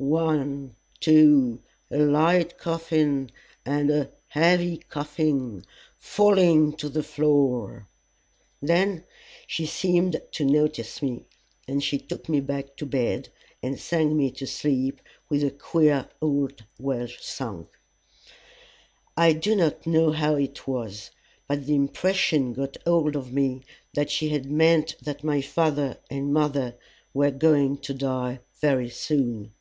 "One 0.00 0.76
two 1.00 1.60
a 1.90 1.98
light 1.98 2.56
coffin 2.56 3.30
and 3.66 3.90
a 3.90 4.12
heavy 4.28 4.76
coffin, 4.76 5.64
falling 5.98 6.74
to 6.74 6.88
the 6.88 7.02
floor!" 7.02 7.88
Then 8.62 9.02
she 9.48 9.66
seemed 9.66 10.22
to 10.32 10.44
notice 10.44 11.02
me, 11.02 11.24
and 11.66 11.82
she 11.82 11.98
took 11.98 12.28
me 12.28 12.38
back 12.38 12.76
to 12.76 12.86
bed 12.86 13.30
and 13.60 13.76
sang 13.78 14.16
me 14.16 14.30
to 14.32 14.46
sleep 14.46 15.00
with 15.28 15.42
a 15.42 15.50
queer 15.50 16.08
old 16.22 16.64
Welsh 16.78 17.20
song. 17.20 17.66
I 19.16 19.32
do 19.32 19.56
not 19.56 19.84
know 19.84 20.12
how 20.12 20.36
it 20.36 20.68
was, 20.68 21.10
but 21.48 21.66
the 21.66 21.74
impression 21.74 22.52
got 22.52 22.76
hold 22.86 23.16
of 23.16 23.32
me 23.32 23.64
that 23.94 24.10
she 24.12 24.28
had 24.28 24.48
meant 24.48 24.94
that 25.02 25.24
my 25.24 25.40
father 25.42 25.98
and 26.08 26.32
mother 26.32 26.78
were 27.12 27.32
going 27.32 27.78
to 27.78 27.92
die 27.94 28.38
very 28.60 28.90
soon. 28.90 29.52